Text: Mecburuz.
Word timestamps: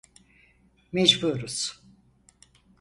Mecburuz. 0.91 1.79